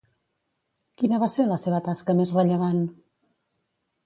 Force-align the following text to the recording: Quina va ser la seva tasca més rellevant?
Quina 1.01 1.19
va 1.25 1.29
ser 1.33 1.45
la 1.51 1.57
seva 1.65 1.83
tasca 1.89 2.17
més 2.21 2.33
rellevant? 2.39 2.83